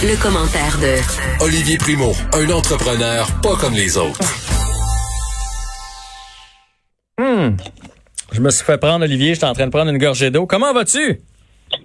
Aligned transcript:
Le, 0.00 0.20
commentaire 0.20 0.78
de 0.78 1.44
Olivier 1.44 1.76
Primo, 1.76 2.12
un 2.32 2.50
entrepreneur 2.50 3.28
pas 3.42 3.56
comme 3.56 3.74
les 3.74 3.96
autres. 3.98 4.20
Hmm. 7.20 7.56
Je 8.32 8.40
me 8.40 8.50
suis 8.50 8.64
fait 8.64 8.78
prendre, 8.78 9.04
Olivier, 9.04 9.34
j'étais 9.34 9.46
en 9.46 9.52
train 9.52 9.66
de 9.66 9.70
prendre 9.70 9.90
une 9.90 9.98
gorgée 9.98 10.30
d'eau. 10.30 10.46
Comment 10.46 10.72
vas-tu? 10.72 11.20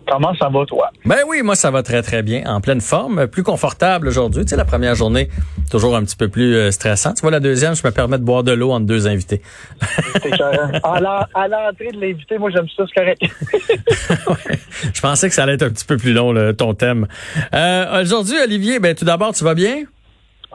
Comment 0.09 0.33
ça 0.35 0.47
va, 0.47 0.65
toi? 0.65 0.89
Ben 1.05 1.17
oui, 1.27 1.41
moi, 1.43 1.55
ça 1.55 1.69
va 1.69 1.83
très, 1.83 2.01
très 2.01 2.23
bien. 2.23 2.43
En 2.45 2.61
pleine 2.61 2.79
forme, 2.79 3.27
plus 3.27 3.43
confortable 3.43 4.07
aujourd'hui. 4.07 4.43
Tu 4.43 4.49
sais, 4.49 4.55
la 4.55 4.65
première 4.65 4.95
journée, 4.95 5.29
toujours 5.69 5.95
un 5.95 6.03
petit 6.03 6.15
peu 6.15 6.29
plus 6.29 6.55
euh, 6.55 6.71
stressant. 6.71 7.13
Tu 7.13 7.21
vois, 7.21 7.31
la 7.31 7.41
deuxième, 7.41 7.75
je 7.75 7.85
me 7.85 7.91
permets 7.91 8.17
de 8.17 8.23
boire 8.23 8.43
de 8.43 8.53
l'eau 8.53 8.71
entre 8.71 8.85
deux 8.85 9.07
invités. 9.07 9.41
à 9.81 10.99
l'entrée 11.47 11.91
de 11.91 11.99
l'invité, 11.99 12.37
moi, 12.37 12.49
j'aime 12.51 12.67
ça, 12.75 12.83
c'est 12.87 12.99
correct. 12.99 13.21
Je 14.93 15.01
pensais 15.01 15.27
que 15.27 15.35
ça 15.35 15.43
allait 15.43 15.53
être 15.53 15.63
un 15.63 15.69
petit 15.69 15.85
peu 15.85 15.97
plus 15.97 16.13
long, 16.13 16.53
ton 16.53 16.73
thème. 16.73 17.07
Euh, 17.53 18.01
aujourd'hui, 18.01 18.35
Olivier, 18.43 18.79
ben 18.79 18.95
tout 18.95 19.05
d'abord, 19.05 19.33
tu 19.33 19.43
vas 19.43 19.55
bien? 19.55 19.83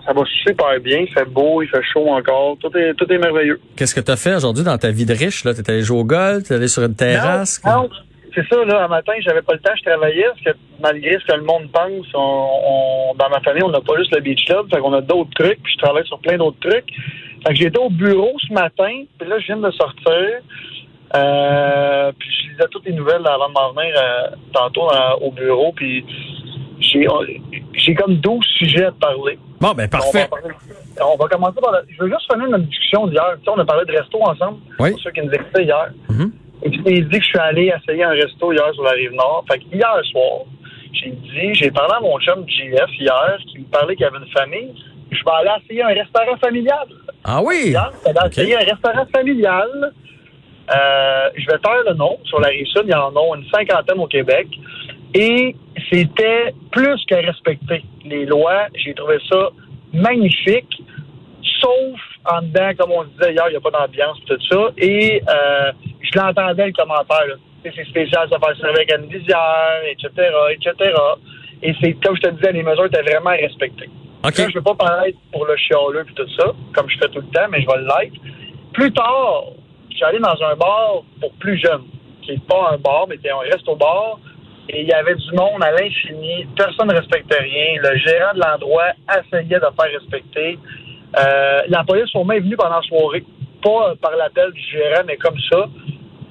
Ça 0.07 0.13
va 0.13 0.23
super 0.45 0.81
bien. 0.81 1.01
Il 1.01 1.13
fait 1.13 1.25
beau, 1.25 1.63
il 1.63 1.69
fait 1.69 1.83
chaud 1.93 2.09
encore. 2.09 2.57
Tout 2.59 2.71
est, 2.77 2.95
tout 2.95 3.11
est 3.13 3.19
merveilleux. 3.19 3.61
Qu'est-ce 3.77 3.95
que 3.95 4.01
tu 4.01 4.11
as 4.11 4.17
fait 4.17 4.35
aujourd'hui 4.35 4.65
dans 4.65 4.79
ta 4.79 4.91
vie 4.91 5.05
de 5.05 5.15
riche? 5.15 5.43
Tu 5.43 5.49
es 5.49 5.71
allé 5.71 5.83
jouer 5.83 5.99
au 5.99 6.05
golf? 6.05 6.45
Tu 6.45 6.53
es 6.53 6.57
allé 6.57 6.69
sur 6.69 6.83
une 6.83 6.95
terrasse? 6.95 7.61
C'est 8.35 8.47
ça, 8.49 8.65
là, 8.65 8.85
un 8.85 8.89
matin, 8.89 9.13
j'avais 9.21 9.43
pas 9.43 9.55
le 9.55 9.59
temps, 9.61 9.73
je 9.77 9.83
travaillais, 9.83 10.25
parce 10.25 10.57
que 10.57 10.61
malgré 10.81 11.19
ce 11.19 11.25
que 11.27 11.37
le 11.37 11.43
monde 11.43 11.71
pense, 11.73 12.07
on, 12.15 13.15
dans 13.19 13.29
ma 13.29 13.41
famille, 13.41 13.63
on 13.63 13.71
n'a 13.71 13.81
pas 13.81 13.97
juste 13.99 14.15
le 14.15 14.21
beach 14.21 14.45
club, 14.47 14.69
fait 14.73 14.81
qu'on 14.81 14.93
a 14.93 15.01
d'autres 15.01 15.31
trucs, 15.35 15.63
puis 15.63 15.73
je 15.73 15.79
travaille 15.79 16.07
sur 16.07 16.19
plein 16.19 16.37
d'autres 16.37 16.61
trucs. 16.61 16.91
Fait 17.47 17.53
que 17.53 17.57
j'étais 17.57 17.79
au 17.79 17.91
bureau 17.91 18.33
ce 18.47 18.53
matin, 18.53 19.05
puis 19.19 19.29
là, 19.29 19.39
je 19.39 19.47
viens 19.47 19.57
de 19.57 19.71
sortir, 19.73 20.41
euh, 21.15 22.13
puis 22.19 22.29
je 22.31 22.51
lisais 22.51 22.69
toutes 22.71 22.87
les 22.87 22.93
nouvelles 22.93 23.27
avant 23.27 23.49
de 23.49 23.53
m'en 23.53 23.73
venir 23.73 23.95
euh, 23.97 24.29
tantôt 24.53 24.89
au 25.21 25.31
bureau, 25.33 25.73
puis 25.73 26.05
j'ai, 26.81 27.07
j'ai 27.75 27.95
comme 27.95 28.17
12 28.17 28.45
sujets 28.59 28.87
à 28.87 28.93
parler. 28.93 29.39
Bon, 29.61 29.73
ben 29.73 29.89
parfait. 29.89 30.29
On 31.01 31.17
va, 31.17 31.29
commencer 31.29 31.61
par... 31.61 31.73
La, 31.73 31.83
je 31.89 32.03
veux 32.03 32.09
juste 32.09 32.33
finir 32.33 32.49
notre 32.49 32.65
discussion 32.65 33.07
d'hier. 33.07 33.37
Tu 33.39 33.45
sais, 33.45 33.51
on 33.51 33.59
a 33.59 33.65
parlé 33.65 33.85
de 33.87 33.93
resto 33.93 34.19
ensemble, 34.21 34.59
oui. 34.79 34.91
pour 34.91 35.01
ceux 35.01 35.11
qui 35.13 35.23
nous 35.23 35.33
écoutaient 35.33 35.65
hier. 35.65 35.91
Mm-hmm. 36.11 36.31
Et 36.65 36.71
puis, 36.71 36.83
il 36.87 37.09
dit 37.09 37.19
que 37.19 37.25
je 37.25 37.29
suis 37.29 37.39
allé 37.39 37.73
essayer 37.77 38.05
un 38.05 38.11
resto 38.11 38.53
hier 38.53 38.73
sur 38.75 38.85
la 38.85 38.93
rive 38.93 39.13
nord. 39.13 39.45
Fait 39.51 39.61
hier 39.73 40.01
soir, 40.11 40.45
j'ai 40.93 41.11
dit, 41.11 41.55
j'ai 41.55 41.71
parlé 41.71 41.95
à 41.95 42.01
mon 42.01 42.19
chum 42.21 42.45
JF 42.49 42.91
hier, 42.99 43.39
qui 43.49 43.59
me 43.61 43.65
parlait 43.65 43.97
qu'il 43.97 44.05
y 44.05 44.09
avait 44.09 44.19
une 44.19 44.33
famille. 44.33 44.73
Je 45.11 45.19
vais 45.25 45.31
aller 45.31 45.51
essayer 45.65 45.83
un 45.83 45.89
restaurant 45.89 46.37
familial. 46.39 46.87
Ah 47.25 47.43
oui? 47.43 47.71
Hier, 47.71 47.91
je 48.07 48.11
vais 48.13 48.55
un 48.57 48.73
restaurant 48.73 49.07
familial. 49.15 49.93
Euh, 50.75 51.31
je 51.37 51.47
vais 51.47 51.59
faire 51.59 51.83
le 51.87 51.95
nom. 51.95 52.19
Sur 52.25 52.41
la 52.41 52.49
rive 52.49 52.67
sud, 52.67 52.83
il 52.85 52.91
y 52.91 52.95
en 52.95 53.15
a 53.15 53.37
une 53.37 53.45
cinquantaine 53.51 53.99
au 53.99 54.07
Québec. 54.07 54.47
Et 55.15 55.55
c'était 55.91 56.55
plus 56.71 57.05
que 57.07 57.15
respecter 57.15 57.83
les 58.05 58.25
lois. 58.25 58.67
J'ai 58.75 58.95
trouvé 58.95 59.19
ça 59.29 59.51
magnifique. 59.93 60.83
Sauf 61.61 62.01
en 62.25 62.43
dedans, 62.43 62.71
comme 62.79 62.93
on 62.93 63.05
disait 63.05 63.33
hier, 63.33 63.45
il 63.49 63.51
n'y 63.51 63.57
a 63.57 63.61
pas 63.61 63.71
d'ambiance, 63.71 64.19
tout 64.27 64.39
ça. 64.51 64.71
Et 64.79 65.23
euh, 65.29 65.73
je 66.03 66.19
l'entendais 66.19 66.67
le 66.67 66.73
commentaire. 66.73 67.37
C'est 67.63 67.85
spécial, 67.85 68.29
ça 68.29 68.39
faire 68.39 68.57
servir 68.57 68.75
avec 68.75 68.93
une 68.93 69.07
visière, 69.07 69.83
etc., 69.89 70.11
etc. 70.51 70.95
Et 71.63 71.75
c'est, 71.81 71.93
comme 72.05 72.17
je 72.17 72.23
te 72.23 72.31
disais, 72.31 72.53
les 72.53 72.63
mesures 72.63 72.87
étaient 72.87 73.03
vraiment 73.03 73.31
respectées. 73.31 73.89
Okay. 74.25 74.43
Là, 74.43 74.49
je 74.49 74.55
ne 74.55 74.55
veux 74.55 74.63
pas 74.63 74.75
paraître 74.75 75.19
pour 75.33 75.47
le 75.47 75.57
chialeux 75.57 76.05
et 76.09 76.15
tout 76.15 76.29
ça, 76.37 76.53
comme 76.75 76.89
je 76.89 76.99
fais 76.99 77.09
tout 77.09 77.21
le 77.21 77.27
temps, 77.27 77.47
mais 77.51 77.63
je 77.63 77.67
vais 77.67 77.79
l'être. 77.79 78.17
Plus 78.73 78.93
tard, 78.93 79.45
je 79.91 79.97
suis 79.97 80.05
allé 80.05 80.19
dans 80.19 80.37
un 80.45 80.57
bar 80.57 81.03
pour 81.21 81.33
plus 81.35 81.59
jeunes, 81.59 81.85
qui 82.23 82.33
n'est 82.33 82.39
pas 82.39 82.71
un 82.73 82.79
bar, 82.79 83.07
mais 83.09 83.17
c'était 83.17 83.31
un 83.31 83.39
resto-bar. 83.39 84.19
Et 84.69 84.83
il 84.83 84.89
y 84.89 84.93
avait 84.93 85.15
du 85.15 85.33
monde 85.33 85.63
à 85.63 85.73
l'infini. 85.73 86.47
Personne 86.57 86.89
ne 86.89 86.95
respectait 86.95 87.41
rien. 87.41 87.81
Le 87.83 87.97
gérant 87.99 88.33
de 88.35 88.41
l'endroit 88.41 88.93
essayait 89.11 89.59
de 89.59 89.61
faire 89.61 90.01
respecter. 90.01 90.59
Euh, 91.19 91.63
la 91.69 91.85
police 91.85 92.15
au 92.15 92.25
moins 92.25 92.37
est 92.37 92.41
venue 92.41 92.57
pendant 92.57 92.77
la 92.77 92.83
soirée. 92.83 93.25
Pas 93.63 93.95
par 94.01 94.17
l'appel 94.17 94.53
du 94.53 94.61
gérant, 94.61 95.03
mais 95.05 95.17
comme 95.17 95.39
ça. 95.51 95.69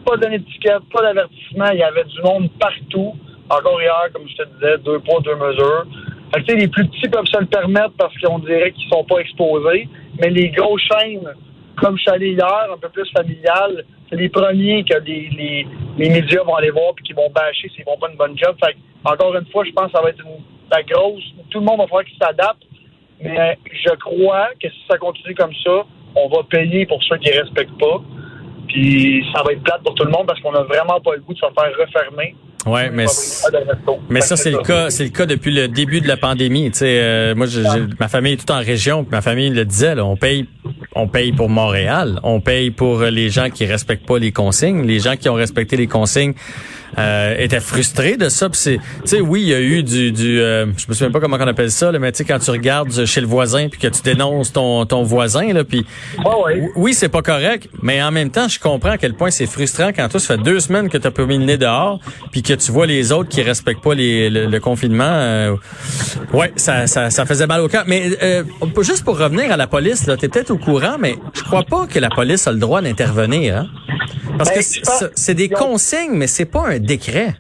Pas 0.05 0.17
d'étiquette, 0.17 0.83
pas 0.91 1.01
d'avertissement. 1.01 1.69
Il 1.73 1.79
y 1.79 1.83
avait 1.83 2.03
du 2.03 2.21
monde 2.21 2.49
partout. 2.59 3.15
Encore 3.49 3.81
hier, 3.81 4.07
comme 4.13 4.27
je 4.27 4.35
te 4.35 4.43
disais, 4.55 4.77
deux 4.79 4.99
poids, 4.99 5.19
deux 5.21 5.35
mesures. 5.35 5.85
Que, 6.33 6.53
les 6.53 6.67
plus 6.67 6.87
petits 6.87 7.09
peuvent 7.09 7.25
se 7.25 7.39
le 7.39 7.45
permettre 7.45 7.93
parce 7.97 8.17
qu'on 8.19 8.39
dirait 8.39 8.71
qu'ils 8.71 8.89
sont 8.89 9.03
pas 9.03 9.19
exposés. 9.19 9.89
Mais 10.19 10.29
les 10.29 10.49
grosses 10.49 10.81
chaînes, 10.81 11.27
comme 11.77 11.97
je 11.97 12.01
suis 12.03 12.11
allé 12.11 12.31
hier, 12.31 12.67
un 12.73 12.77
peu 12.77 12.89
plus 12.89 13.09
familiales, 13.11 13.83
c'est 14.09 14.15
les 14.15 14.29
premiers 14.29 14.83
que 14.83 14.97
les, 14.99 15.65
les, 15.97 16.09
médias 16.09 16.43
vont 16.43 16.55
aller 16.55 16.71
voir 16.71 16.93
puis 16.95 17.05
qui 17.05 17.13
vont 17.13 17.29
bâcher 17.29 17.69
s'ils 17.69 17.83
font 17.83 17.97
pas 17.97 18.09
une 18.09 18.17
bonne 18.17 18.37
job. 18.37 18.55
Fait 18.63 18.75
encore 19.03 19.35
une 19.35 19.45
fois, 19.47 19.63
je 19.65 19.71
pense 19.71 19.87
que 19.87 19.97
ça 19.97 20.01
va 20.01 20.09
être 20.09 20.23
une, 20.23 20.43
la 20.71 20.83
grosse. 20.83 21.23
Tout 21.49 21.59
le 21.59 21.65
monde 21.65 21.79
va 21.79 21.87
falloir 21.87 22.05
qu'il 22.05 22.17
s'adapte. 22.17 22.63
Mais 23.23 23.57
je 23.71 23.95
crois 23.95 24.49
que 24.59 24.69
si 24.69 24.79
ça 24.89 24.97
continue 24.97 25.35
comme 25.35 25.53
ça, 25.63 25.85
on 26.15 26.27
va 26.27 26.43
payer 26.49 26.85
pour 26.85 27.03
ceux 27.03 27.17
qui 27.17 27.29
ne 27.29 27.41
respectent 27.41 27.77
pas. 27.79 28.01
Puis 28.71 29.25
ça 29.35 29.43
va 29.43 29.51
être 29.51 29.63
plate 29.63 29.83
pour 29.83 29.95
tout 29.95 30.03
le 30.03 30.11
monde 30.11 30.27
parce 30.27 30.39
qu'on 30.39 30.51
n'a 30.51 30.63
vraiment 30.63 30.99
pas 31.01 31.15
le 31.15 31.21
goût 31.21 31.33
de 31.33 31.39
se 31.39 31.45
faire 31.45 31.71
refermer. 31.77 32.35
Ouais, 32.65 32.91
mais 32.91 33.05
mais 34.09 34.21
ça 34.21 34.37
c'est 34.37 34.51
le 34.51 34.59
cas, 34.59 34.89
c'est 34.91 35.03
le 35.03 35.09
cas 35.09 35.25
depuis 35.25 35.51
le 35.51 35.67
début 35.67 35.99
de 35.99 36.07
la 36.07 36.15
pandémie. 36.15 36.69
Tu 36.71 36.79
sais, 36.79 36.99
euh, 37.01 37.35
moi, 37.35 37.47
j'ai, 37.47 37.63
ma 37.99 38.07
famille 38.07 38.33
est 38.33 38.37
toute 38.37 38.51
en 38.51 38.59
région, 38.59 39.05
ma 39.09 39.21
famille 39.21 39.49
le 39.49 39.65
disait, 39.65 39.95
là, 39.95 40.05
on 40.05 40.15
paye, 40.15 40.47
on 40.95 41.07
paye 41.07 41.31
pour 41.31 41.49
Montréal, 41.49 42.19
on 42.23 42.41
paye 42.41 42.71
pour 42.71 43.01
les 43.01 43.29
gens 43.29 43.49
qui 43.49 43.65
respectent 43.65 44.05
pas 44.05 44.19
les 44.19 44.31
consignes, 44.31 44.85
les 44.85 44.99
gens 44.99 45.15
qui 45.15 45.29
ont 45.29 45.35
respecté 45.35 45.77
les 45.77 45.87
consignes 45.87 46.33
euh, 46.97 47.35
étaient 47.37 47.61
frustrés 47.61 48.17
de 48.17 48.27
ça. 48.27 48.49
C'est, 48.51 48.77
tu 48.77 48.81
sais, 49.05 49.21
oui, 49.21 49.41
il 49.43 49.47
y 49.47 49.53
a 49.53 49.61
eu 49.61 49.83
du, 49.83 50.11
du 50.11 50.41
euh, 50.41 50.65
je 50.77 50.85
me 50.89 50.93
souviens 50.93 51.11
pas 51.11 51.19
comment 51.19 51.37
on 51.39 51.47
appelle 51.47 51.71
ça, 51.71 51.91
là, 51.91 51.99
mais 51.99 52.11
tu 52.11 52.19
sais 52.19 52.25
quand 52.25 52.39
tu 52.39 52.51
regardes 52.51 53.05
chez 53.05 53.21
le 53.21 53.27
voisin 53.27 53.69
puis 53.69 53.79
que 53.79 53.87
tu 53.87 54.01
dénonces 54.01 54.51
ton 54.51 54.85
ton 54.85 55.03
voisin 55.03 55.53
là, 55.53 55.63
puis 55.63 55.85
oui, 56.75 56.93
c'est 56.93 57.09
pas 57.09 57.21
correct, 57.21 57.69
mais 57.81 58.01
en 58.03 58.11
même 58.11 58.29
temps, 58.29 58.47
je 58.47 58.59
comprends 58.59 58.91
à 58.91 58.97
quel 58.97 59.13
point 59.13 59.31
c'est 59.31 59.45
frustrant 59.45 59.91
quand 59.95 60.09
toi 60.09 60.19
ça 60.19 60.35
fait 60.35 60.43
deux 60.43 60.59
semaines 60.59 60.89
que 60.89 60.97
tu 60.97 61.07
as 61.07 61.11
pas 61.11 61.25
mis 61.25 61.37
le 61.37 61.45
nez 61.45 61.57
dehors 61.57 61.99
puis 62.31 62.41
que 62.43 62.53
tu 62.53 62.71
vois 62.71 62.85
les 62.85 63.11
autres 63.11 63.29
qui 63.29 63.41
respectent 63.41 63.83
pas 63.83 63.95
les, 63.95 64.29
le, 64.29 64.59
confinement. 64.59 65.03
Euh, 65.05 65.55
ouais, 66.33 66.51
ça, 66.55 66.87
ça, 66.87 67.09
ça 67.09 67.25
faisait 67.25 67.47
mal 67.47 67.61
au 67.61 67.67
cœur. 67.67 67.83
Mais 67.87 68.11
euh, 68.21 68.43
juste 68.81 69.03
pour 69.03 69.17
revenir 69.17 69.51
à 69.51 69.57
la 69.57 69.67
police, 69.67 70.05
là, 70.07 70.17
t'es 70.17 70.27
peut-être 70.27 70.50
au 70.51 70.57
courant, 70.57 70.97
mais 70.99 71.15
je 71.33 71.43
crois 71.43 71.63
pas 71.63 71.87
que 71.87 71.99
la 71.99 72.09
police 72.09 72.47
a 72.47 72.51
le 72.51 72.59
droit 72.59 72.81
d'intervenir. 72.81 73.57
Hein? 73.57 73.67
Parce 74.37 74.51
que 74.51 75.11
c'est 75.15 75.35
des 75.35 75.49
consignes, 75.49 76.13
mais 76.13 76.27
c'est 76.27 76.45
pas 76.45 76.67
un 76.67 76.79
décret. 76.79 77.35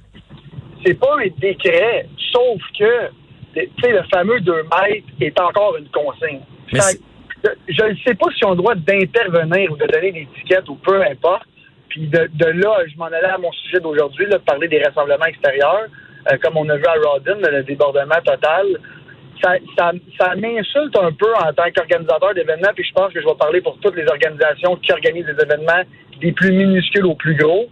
C'est 0.85 0.95
pas 0.95 1.15
un 1.19 1.27
décret, 1.39 2.07
sauf 2.31 2.59
que 2.77 3.09
le 3.55 4.01
fameux 4.13 4.39
2 4.41 4.53
mètres 4.63 5.07
est 5.19 5.39
encore 5.39 5.77
une 5.77 5.87
consigne. 5.89 6.41
je 6.71 7.83
ne 7.83 7.95
sais 8.05 8.15
pas 8.15 8.27
si 8.35 8.45
on 8.45 8.49
a 8.49 8.51
le 8.51 8.57
droit 8.57 8.75
d'intervenir 8.75 9.71
ou 9.71 9.77
de 9.77 9.85
donner 9.87 10.11
des 10.11 10.27
étiquettes 10.35 10.67
ou 10.69 10.75
peu 10.75 11.01
importe. 11.03 11.45
Puis 11.89 12.07
de, 12.07 12.45
là, 12.45 12.77
je 12.87 12.97
m'en 12.97 13.05
allais 13.05 13.25
à 13.25 13.37
mon 13.37 13.51
sujet 13.51 13.81
d'aujourd'hui, 13.81 14.25
de 14.27 14.37
parler 14.37 14.69
des 14.69 14.81
rassemblements 14.81 15.25
extérieurs, 15.25 15.87
euh, 16.31 16.37
comme 16.41 16.55
on 16.55 16.69
a 16.69 16.77
vu 16.77 16.85
à 16.85 16.93
Rodin, 17.05 17.35
le 17.35 17.63
débordement 17.63 18.21
total. 18.23 18.65
Ça, 19.43 19.53
ça, 19.77 19.91
ça 20.19 20.35
m'insulte 20.35 20.95
un 20.97 21.11
peu 21.11 21.33
en 21.35 21.51
tant 21.53 21.71
qu'organisateur 21.75 22.33
d'événements, 22.35 22.71
puis 22.75 22.83
je 22.83 22.93
pense 22.93 23.11
que 23.11 23.21
je 23.21 23.25
vais 23.25 23.35
parler 23.39 23.61
pour 23.61 23.77
toutes 23.79 23.95
les 23.95 24.05
organisations 24.05 24.75
qui 24.77 24.91
organisent 24.91 25.25
des 25.25 25.43
événements 25.43 25.83
des 26.19 26.31
plus 26.31 26.51
minuscules 26.51 27.05
aux 27.05 27.15
plus 27.15 27.35
gros. 27.35 27.67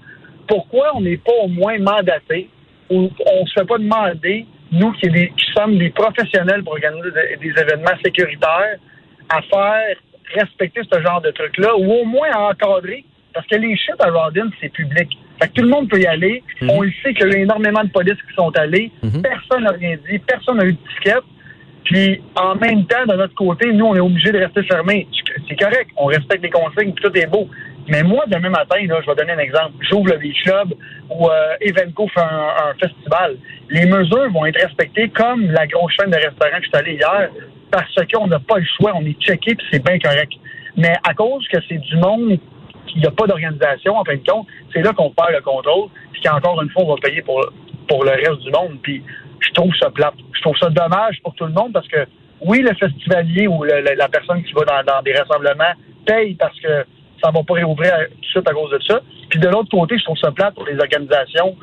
Pourquoi 0.47 0.91
on 0.95 1.01
n'est 1.01 1.17
pas 1.17 1.33
au 1.43 1.47
moins 1.47 1.77
mandaté 1.77 2.49
ou 2.89 3.09
on 3.25 3.45
se 3.45 3.53
fait 3.53 3.67
pas 3.67 3.77
demander, 3.77 4.47
nous 4.71 4.91
qui, 4.93 5.09
sommes 5.55 5.77
des 5.77 5.91
professionnels 5.91 6.63
pour 6.63 6.73
organiser 6.73 7.09
des, 7.39 7.61
événements 7.61 7.97
sécuritaires, 8.03 8.77
à 9.29 9.41
faire 9.43 9.95
respecter 10.33 10.81
ce 10.91 11.01
genre 11.01 11.21
de 11.21 11.31
trucs-là 11.31 11.75
ou 11.77 11.91
au 11.91 12.05
moins 12.05 12.29
à 12.31 12.49
encadrer? 12.49 13.05
Parce 13.33 13.45
que 13.45 13.55
les 13.57 13.77
chutes 13.77 14.01
à 14.01 14.09
Rodin, 14.09 14.49
c'est 14.59 14.69
public. 14.69 15.09
Fait 15.39 15.47
que 15.47 15.53
tout 15.53 15.61
le 15.61 15.69
monde 15.69 15.87
peut 15.87 15.99
y 15.99 16.07
aller. 16.07 16.43
Mhm. 16.61 16.69
On 16.71 16.81
le 16.81 16.91
sait 17.03 17.13
qu'il 17.13 17.31
y 17.31 17.35
a 17.35 17.37
énormément 17.37 17.83
de 17.83 17.89
polices 17.89 18.21
qui 18.27 18.33
sont 18.35 18.51
allés. 18.57 18.91
Mhm. 19.03 19.21
Personne 19.21 19.63
n'a 19.63 19.71
rien 19.71 19.97
dit. 20.09 20.17
Personne 20.19 20.57
n'a 20.57 20.65
eu 20.65 20.73
de 20.73 20.77
ticket. 20.95 21.21
Puis, 21.89 22.21
en 22.35 22.53
même 22.53 22.85
temps, 22.85 23.03
de 23.07 23.15
notre 23.15 23.33
côté, 23.33 23.73
nous, 23.73 23.85
on 23.85 23.95
est 23.95 23.99
obligés 23.99 24.31
de 24.31 24.37
rester 24.37 24.61
fermés. 24.63 25.07
C'est 25.47 25.55
correct. 25.55 25.89
On 25.97 26.05
respecte 26.05 26.43
les 26.43 26.51
consignes, 26.51 26.93
tout 26.93 27.11
est 27.17 27.25
beau. 27.25 27.49
Mais 27.87 28.03
moi, 28.03 28.25
demain 28.27 28.49
matin, 28.49 28.77
là, 28.87 29.01
je 29.01 29.09
vais 29.09 29.15
donner 29.15 29.31
un 29.31 29.39
exemple. 29.39 29.73
J'ouvre 29.89 30.11
le 30.11 30.17
Beach 30.17 30.43
Club 30.43 30.75
ou 31.09 31.27
euh, 31.27 31.55
Evenco 31.61 32.07
fait 32.09 32.21
un, 32.21 32.75
festival. 32.79 33.37
Les 33.71 33.87
mesures 33.87 34.31
vont 34.31 34.45
être 34.45 34.61
respectées 34.61 35.09
comme 35.09 35.49
la 35.49 35.65
grosse 35.65 35.91
chaîne 35.99 36.11
de 36.11 36.17
restaurants 36.17 36.57
que 36.59 36.65
je 36.65 36.69
suis 36.69 36.77
allé 36.77 36.93
hier 36.93 37.29
parce 37.71 37.95
qu'on 38.13 38.27
n'a 38.27 38.37
pas 38.37 38.59
le 38.59 38.65
choix. 38.77 38.91
On 38.95 39.03
est 39.03 39.19
checké 39.19 39.55
puis 39.55 39.65
c'est 39.71 39.83
bien 39.83 39.97
correct. 39.97 40.33
Mais 40.77 40.93
à 41.03 41.15
cause 41.15 41.47
que 41.47 41.57
c'est 41.67 41.79
du 41.79 41.97
monde 41.97 42.37
qu'il 42.85 43.01
n'y 43.01 43.07
a 43.07 43.11
pas 43.11 43.25
d'organisation, 43.25 43.97
en 43.97 44.05
fin 44.05 44.13
de 44.13 44.29
compte, 44.29 44.45
c'est 44.71 44.83
là 44.83 44.93
qu'on 44.93 45.09
perd 45.09 45.31
le 45.31 45.41
contrôle. 45.41 45.89
Puis 46.11 46.21
qu'encore 46.21 46.61
une 46.61 46.69
fois, 46.69 46.83
on 46.83 46.93
va 46.93 47.01
payer 47.01 47.23
pour, 47.23 47.43
pour 47.87 48.03
le 48.03 48.11
reste 48.11 48.41
du 48.41 48.51
monde. 48.51 48.77
Puis 48.83 49.03
je 49.39 49.51
trouve 49.53 49.73
ça 49.75 49.89
plate. 49.89 50.15
Je 50.33 50.41
trouve 50.41 50.57
ça 50.57 50.69
dommage 50.69 51.19
pour 51.23 51.33
tout 51.35 51.45
le 51.45 51.53
monde 51.53 51.73
parce 51.73 51.87
que 51.87 52.05
oui, 52.41 52.61
le 52.61 52.73
festivalier 52.75 53.47
ou 53.47 53.63
la 53.63 54.07
personne 54.07 54.43
qui 54.43 54.53
va 54.53 54.63
dans, 54.83 55.01
des 55.03 55.13
rassemblements 55.13 55.73
paye 56.05 56.35
parce 56.35 56.57
que 56.59 56.85
ça 57.21 57.31
va 57.31 57.43
pas 57.43 57.53
réouvrir 57.55 57.93
tout 58.09 58.21
de 58.21 58.25
suite 58.25 58.49
à 58.49 58.53
cause 58.53 58.71
de 58.71 58.79
ça. 58.87 59.01
Puis 59.29 59.39
de 59.39 59.47
l'autre 59.49 59.69
côté, 59.69 59.97
je 59.97 60.03
trouve 60.05 60.17
ça 60.17 60.31
plate 60.31 60.55
pour 60.55 60.65
les 60.65 60.79
organisations 60.79 61.55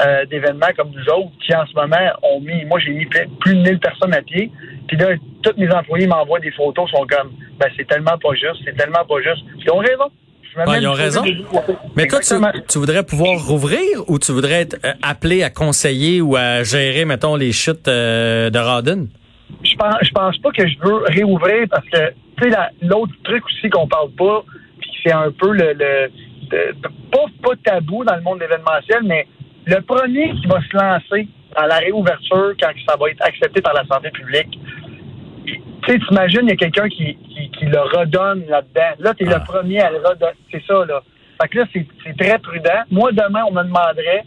euh, 0.00 0.24
d'événements 0.26 0.72
comme 0.76 0.90
nous 0.90 1.12
autres, 1.12 1.32
qui 1.44 1.54
en 1.54 1.66
ce 1.66 1.74
moment 1.74 1.96
ont 2.22 2.40
mis, 2.40 2.64
moi 2.64 2.78
j'ai 2.78 2.92
mis 2.92 3.06
plus 3.06 3.54
de 3.54 3.60
1000 3.60 3.78
personnes 3.80 4.14
à 4.14 4.22
pied, 4.22 4.50
puis 4.86 4.96
là, 4.96 5.08
tous 5.42 5.52
mes 5.58 5.70
employés 5.70 6.06
m'envoient 6.06 6.40
des 6.40 6.52
photos, 6.52 6.90
sont 6.90 7.06
comme, 7.06 7.32
ben 7.58 7.68
c'est 7.76 7.86
tellement 7.86 8.16
pas 8.16 8.32
juste, 8.34 8.62
c'est 8.64 8.76
tellement 8.76 9.04
pas 9.04 9.20
juste. 9.20 9.44
Ils 9.58 9.70
ont 9.70 9.78
raison. 9.78 10.10
Ils 10.56 10.88
ont 10.88 10.92
raison. 10.92 11.22
Mais 11.96 12.06
toi, 12.06 12.20
tu, 12.20 12.78
voudrais 12.78 13.04
pouvoir 13.04 13.44
rouvrir 13.44 13.80
ou 14.08 14.18
tu 14.18 14.32
voudrais 14.32 14.62
être 14.62 14.78
euh, 14.84 14.92
appelé 15.02 15.42
à 15.42 15.50
conseiller 15.50 16.20
ou 16.20 16.36
à 16.36 16.62
gérer, 16.62 17.04
mettons, 17.04 17.36
les 17.36 17.52
chutes 17.52 17.88
euh, 17.88 18.50
de 18.50 18.58
Rodden? 18.58 19.08
Je 19.62 19.74
pense, 19.76 19.96
je 20.02 20.10
pense 20.10 20.38
pas 20.38 20.50
que 20.52 20.66
je 20.66 20.78
veux 20.80 21.04
réouvrir 21.06 21.66
parce 21.70 21.86
que, 21.86 22.12
tu 22.40 22.50
sais, 22.50 22.56
l'autre 22.82 23.12
truc 23.24 23.44
aussi 23.46 23.68
qu'on 23.68 23.86
parle 23.86 24.10
pas, 24.12 24.44
puis 24.80 24.90
c'est 25.04 25.12
un 25.12 25.30
peu 25.32 25.52
le, 25.52 25.72
le 25.74 26.10
pas, 27.10 27.26
pas 27.42 27.56
tabou 27.64 28.04
dans 28.04 28.16
le 28.16 28.22
monde 28.22 28.42
événementiel, 28.42 29.02
mais 29.04 29.26
le 29.66 29.80
premier 29.82 30.32
qui 30.32 30.46
va 30.46 30.60
se 30.60 30.76
lancer 30.76 31.28
dans 31.56 31.66
la 31.66 31.78
réouverture 31.78 32.54
quand 32.60 32.70
ça 32.88 32.96
va 32.98 33.10
être 33.10 33.22
accepté 33.22 33.60
par 33.60 33.74
la 33.74 33.84
santé 33.86 34.10
publique, 34.10 34.58
tu 35.82 35.92
sais, 35.92 35.98
t'imagines, 35.98 36.42
il 36.42 36.50
y 36.50 36.52
a 36.52 36.56
quelqu'un 36.56 36.88
qui, 36.88 37.16
qui, 37.16 37.64
le 37.64 37.80
redonne 37.80 38.44
là-dedans. 38.48 38.94
Là, 38.98 39.14
t'es 39.14 39.24
es 39.24 39.28
le 39.28 39.34
ah. 39.34 39.40
premier 39.40 39.80
à 39.80 39.90
le 39.90 39.98
redonner. 39.98 40.32
C'est 40.50 40.62
ça, 40.66 40.84
là. 40.86 41.02
Fait 41.40 41.48
que 41.48 41.58
là, 41.58 41.64
c'est 41.72 42.16
très 42.18 42.38
prudent. 42.38 42.82
Moi, 42.90 43.12
demain, 43.12 43.42
on 43.48 43.52
me 43.52 43.62
demanderait 43.62 44.24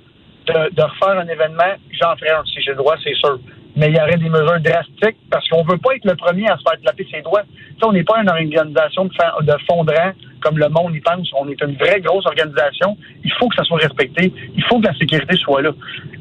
de, 0.48 0.76
de 0.76 0.82
refaire 0.82 1.20
un 1.20 1.28
événement. 1.28 1.74
J'en 2.00 2.16
ferai 2.16 2.32
un 2.32 2.44
si 2.46 2.62
j'ai 2.62 2.72
le 2.72 2.78
droit, 2.78 2.96
c'est 3.04 3.16
sûr 3.16 3.40
mais 3.76 3.88
il 3.90 3.96
y 3.96 4.00
aurait 4.00 4.18
des 4.18 4.30
mesures 4.30 4.60
drastiques 4.60 5.18
parce 5.32 5.48
qu'on 5.50 5.64
veut 5.64 5.78
pas 5.78 5.96
être 5.96 6.06
le 6.06 6.16
premier 6.16 6.48
à 6.48 6.58
se 6.58 6.64
faire 6.64 6.80
taper 6.86 7.08
ses 7.12 7.22
doigts. 7.22 7.44
on 7.84 7.92
n'est 7.92 8.04
pas 8.04 8.22
une 8.22 8.30
organisation 8.30 9.06
de, 9.06 9.46
de 9.46 9.54
fondrant 9.68 10.12
comme 10.42 10.58
le 10.58 10.70
monde 10.70 10.96
y 10.96 11.00
pense. 11.00 11.30
On 11.40 11.50
est 11.50 11.62
une 11.62 11.76
vraie 11.78 12.02
grosse 12.02 12.26
organisation. 12.26 12.98
Il 13.24 13.32
faut 13.34 13.48
que 13.48 13.56
ça 13.56 13.64
soit 13.64 13.80
respecté. 13.80 14.32
Il 14.56 14.64
faut 14.66 14.80
que 14.80 14.88
la 14.88 14.94
sécurité 14.96 15.36
soit 15.38 15.62
là. 15.62 15.72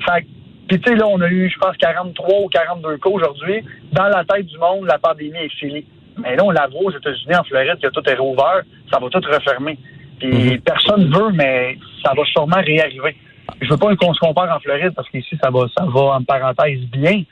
Fait 0.07 0.27
puis 0.73 0.81
tu 0.81 0.91
sais, 0.91 0.97
là, 0.97 1.07
on 1.07 1.21
a 1.21 1.29
eu, 1.29 1.51
je 1.51 1.59
pense, 1.59 1.77
43 1.77 2.41
ou 2.41 2.49
42 2.49 2.97
cas 2.97 3.11
aujourd'hui. 3.11 3.63
Dans 3.93 4.09
la 4.09 4.25
tête 4.25 4.47
du 4.47 4.57
monde, 4.57 4.87
la 4.87 4.99
pandémie 4.99 5.37
est 5.37 5.55
finie. 5.59 5.85
Mais 6.17 6.35
là, 6.35 6.45
on 6.45 6.51
la 6.51 6.67
voit 6.67 6.85
aux 6.85 6.91
États-Unis, 6.91 7.37
en 7.37 7.45
Floride, 7.45 7.79
que 7.83 7.89
tout 7.89 8.09
est 8.09 8.15
rouvert. 8.15 8.63
Ça 8.91 8.99
va 8.99 9.11
tout 9.11 9.21
refermer. 9.21 9.79
Puis 10.19 10.31
mm-hmm. 10.31 10.61
personne 10.63 11.13
veut, 11.13 11.31
mais 11.33 11.77
ça 12.03 12.13
va 12.17 12.25
sûrement 12.25 12.63
réarriver. 12.65 13.17
Je 13.61 13.69
veux 13.69 13.77
pas 13.77 13.95
qu'on 13.97 14.15
se 14.15 14.21
compare 14.21 14.55
en 14.57 14.61
Floride 14.61 14.95
parce 14.97 15.11
qu'ici, 15.11 15.37
ça 15.43 15.51
va, 15.51 15.67
ça 15.77 15.85
va, 15.85 16.01
en 16.17 16.23
parenthèse, 16.23 16.81
bien 16.91 17.23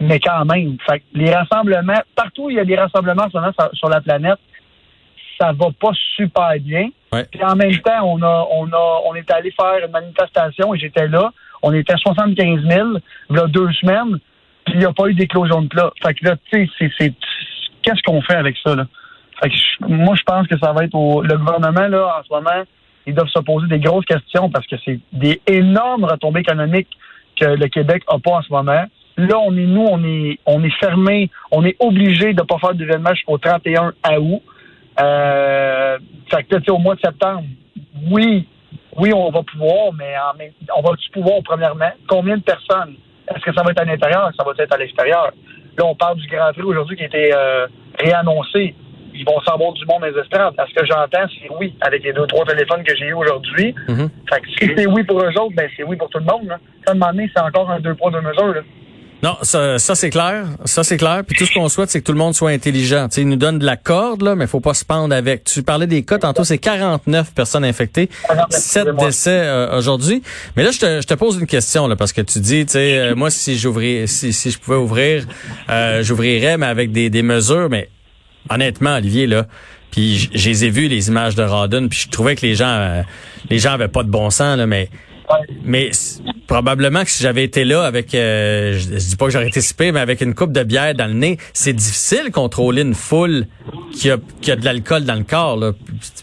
mais 0.00 0.20
quand 0.20 0.44
même. 0.44 0.76
Fait 0.88 1.02
les 1.12 1.34
rassemblements, 1.34 2.00
partout 2.14 2.44
où 2.44 2.50
il 2.50 2.56
y 2.56 2.60
a 2.60 2.64
des 2.64 2.76
rassemblements 2.76 3.28
sur 3.72 3.88
la 3.88 4.00
planète, 4.00 4.38
ça 5.38 5.52
va 5.52 5.66
pas 5.78 5.92
super 6.16 6.52
bien. 6.60 6.88
Puis 7.10 7.42
en 7.42 7.56
même 7.56 7.76
temps, 7.78 8.02
on 8.04 8.22
a, 8.22 8.46
on 8.50 8.66
a, 8.72 9.00
on 9.06 9.14
est 9.14 9.30
allé 9.30 9.50
faire 9.50 9.84
une 9.84 9.92
manifestation 9.92 10.74
et 10.74 10.78
j'étais 10.78 11.08
là. 11.08 11.32
On 11.62 11.72
était 11.72 11.94
à 11.94 11.96
75 11.96 12.62
000, 12.68 12.88
il 13.30 13.36
y 13.36 13.38
a 13.38 13.46
deux 13.46 13.70
semaines, 13.72 14.18
puis 14.64 14.74
il 14.74 14.80
n'y 14.80 14.84
a 14.84 14.92
pas 14.92 15.08
eu 15.08 15.14
d'éclosion 15.14 15.62
de 15.62 15.68
plat. 15.68 15.92
Fait 16.02 16.14
que 16.14 16.24
là, 16.24 16.36
tu 16.50 16.68
sais, 16.78 16.90
c'est, 16.98 17.12
qu'est-ce 17.82 18.02
qu'on 18.04 18.22
fait 18.22 18.36
avec 18.36 18.56
ça, 18.64 18.74
là? 18.74 18.86
Fait 19.42 19.50
que 19.50 19.86
moi, 19.86 20.14
je 20.16 20.22
pense 20.24 20.46
que 20.48 20.58
ça 20.58 20.72
va 20.72 20.84
être 20.84 20.94
au, 20.94 21.22
le 21.22 21.36
gouvernement, 21.36 21.86
là, 21.86 22.18
en 22.18 22.24
ce 22.24 22.32
moment, 22.32 22.64
ils 23.06 23.14
doivent 23.14 23.28
se 23.28 23.40
poser 23.40 23.66
des 23.68 23.78
grosses 23.78 24.04
questions 24.04 24.50
parce 24.50 24.66
que 24.66 24.76
c'est 24.84 25.00
des 25.12 25.40
énormes 25.46 26.04
retombées 26.04 26.40
économiques 26.40 26.88
que 27.40 27.46
le 27.46 27.68
Québec 27.68 28.02
n'a 28.10 28.18
pas 28.18 28.32
en 28.32 28.42
ce 28.42 28.52
moment. 28.52 28.84
Là, 29.16 29.38
on 29.38 29.56
est 29.56 29.66
nous, 29.66 29.86
on 29.88 30.04
est 30.04 30.38
on 30.46 30.62
est 30.62 30.78
fermé, 30.78 31.30
on 31.50 31.64
est 31.64 31.76
obligé 31.80 32.34
de 32.34 32.42
pas 32.42 32.58
faire 32.58 32.74
d'événement 32.74 33.14
jusqu'au 33.14 33.38
31 33.38 33.92
août. 34.18 34.42
Euh, 35.00 35.98
fait 36.30 36.44
que 36.44 36.70
au 36.70 36.78
mois 36.78 36.96
de 36.96 37.00
septembre, 37.00 37.44
oui, 38.10 38.46
oui, 38.98 39.12
on 39.14 39.30
va 39.30 39.42
pouvoir, 39.42 39.92
mais 39.94 40.14
on 40.76 40.82
va-tu 40.82 41.10
pouvoir 41.10 41.40
premièrement? 41.44 41.90
Combien 42.08 42.36
de 42.36 42.42
personnes? 42.42 42.96
Est-ce 43.28 43.44
que 43.44 43.54
ça 43.54 43.62
va 43.62 43.70
être 43.70 43.80
à 43.80 43.84
l'intérieur? 43.84 44.30
Ça 44.36 44.44
va 44.44 44.52
être 44.58 44.74
à 44.74 44.78
l'extérieur? 44.78 45.32
Là, 45.76 45.84
on 45.84 45.94
parle 45.94 46.16
du 46.16 46.26
Grand 46.26 46.52
Prix 46.52 46.62
aujourd'hui 46.62 46.96
qui 46.96 47.04
a 47.04 47.06
été 47.06 47.32
euh, 47.32 47.66
réannoncé. 47.98 48.74
Ils 49.14 49.24
vont 49.24 49.40
savoir 49.40 49.72
du 49.72 49.84
monde 49.86 50.02
des 50.02 50.18
estrades. 50.18 50.54
ce 50.56 50.74
que 50.74 50.86
j'entends, 50.86 51.26
c'est 51.40 51.50
oui, 51.58 51.74
avec 51.80 52.02
les 52.02 52.12
deux, 52.12 52.26
trois 52.26 52.44
téléphones 52.44 52.84
que 52.84 52.94
j'ai 52.96 53.06
eu 53.06 53.14
aujourd'hui. 53.14 53.74
Mm-hmm. 53.88 54.08
Fait 54.32 54.40
que 54.40 54.48
si 54.48 54.72
c'est 54.76 54.86
oui 54.86 55.02
pour 55.04 55.20
eux 55.20 55.32
autres, 55.38 55.54
ben 55.56 55.68
c'est 55.76 55.82
oui 55.82 55.96
pour 55.96 56.08
tout 56.08 56.18
le 56.18 56.24
monde. 56.24 56.46
Là. 56.46 56.58
Ça, 56.86 56.94
demander, 56.94 57.30
c'est 57.34 57.42
encore 57.42 57.70
un 57.70 57.80
deux 57.80 57.94
poids, 57.94 58.10
deux 58.10 58.20
mesures. 58.20 58.54
Là. 58.54 58.60
Non, 59.22 59.36
ça, 59.42 59.78
ça 59.78 59.96
c'est 59.96 60.10
clair. 60.10 60.44
Ça, 60.64 60.84
c'est 60.84 60.96
clair. 60.96 61.22
Puis 61.26 61.36
tout 61.36 61.44
ce 61.44 61.52
qu'on 61.52 61.68
souhaite, 61.68 61.90
c'est 61.90 62.00
que 62.00 62.04
tout 62.04 62.12
le 62.12 62.18
monde 62.18 62.34
soit 62.34 62.50
intelligent. 62.50 63.08
sais, 63.10 63.22
ils 63.22 63.28
nous 63.28 63.36
donnent 63.36 63.58
de 63.58 63.66
la 63.66 63.76
corde, 63.76 64.22
là, 64.22 64.36
mais 64.36 64.46
faut 64.46 64.60
pas 64.60 64.74
se 64.74 64.84
pendre 64.84 65.14
avec. 65.14 65.44
Tu 65.44 65.62
parlais 65.62 65.88
des 65.88 66.04
cas 66.04 66.18
tantôt, 66.18 66.44
c'est 66.44 66.58
49 66.58 67.32
personnes 67.34 67.64
infectées, 67.64 68.08
7 68.50 68.88
décès 68.96 69.30
euh, 69.30 69.76
aujourd'hui. 69.76 70.22
Mais 70.56 70.62
là, 70.62 70.70
je 70.70 70.78
te, 70.78 71.00
je 71.00 71.06
te 71.06 71.14
pose 71.14 71.38
une 71.38 71.46
question, 71.46 71.88
là, 71.88 71.96
parce 71.96 72.12
que 72.12 72.20
tu 72.20 72.38
dis, 72.38 72.64
tu 72.64 72.72
sais, 72.72 72.98
euh, 72.98 73.14
moi, 73.16 73.30
si 73.30 73.58
j'ouvrais, 73.58 74.06
si, 74.06 74.32
si 74.32 74.52
je 74.52 74.58
pouvais 74.58 74.76
ouvrir, 74.76 75.24
euh, 75.68 76.02
j'ouvrirais, 76.02 76.56
mais 76.56 76.66
avec 76.66 76.92
des, 76.92 77.10
des 77.10 77.22
mesures. 77.22 77.68
Mais 77.70 77.88
honnêtement, 78.50 78.94
Olivier, 78.94 79.26
là, 79.26 79.46
puis 79.90 80.30
je 80.32 80.48
les 80.48 80.64
ai 80.64 80.70
vus, 80.70 80.86
les 80.86 81.08
images 81.08 81.34
de 81.34 81.42
Rodden, 81.42 81.88
puis 81.88 81.98
je 82.04 82.08
trouvais 82.08 82.36
que 82.36 82.46
les 82.46 82.54
gens, 82.54 83.02
les 83.50 83.58
gens 83.58 83.72
avaient 83.72 83.88
pas 83.88 84.04
de 84.04 84.10
bon 84.10 84.30
sens, 84.30 84.56
là, 84.56 84.66
mais 84.66 84.90
mais 85.64 85.90
probablement 86.46 87.02
que 87.04 87.10
si 87.10 87.22
j'avais 87.22 87.44
été 87.44 87.64
là 87.64 87.84
avec, 87.84 88.14
euh, 88.14 88.72
je, 88.72 88.88
dis 88.88 89.16
pas 89.16 89.26
que 89.26 89.32
j'aurais 89.32 89.48
été 89.48 89.60
sipé, 89.60 89.92
mais 89.92 90.00
avec 90.00 90.20
une 90.20 90.34
coupe 90.34 90.52
de 90.52 90.62
bière 90.62 90.94
dans 90.94 91.06
le 91.06 91.12
nez, 91.12 91.36
c'est 91.52 91.72
difficile 91.72 92.26
de 92.26 92.32
contrôler 92.32 92.82
une 92.82 92.94
foule 92.94 93.46
qui 93.92 94.10
a, 94.10 94.16
qui 94.40 94.50
a 94.50 94.56
de 94.56 94.64
l'alcool 94.64 95.04
dans 95.04 95.14
le 95.14 95.24
corps. 95.24 95.56
Là. 95.56 95.72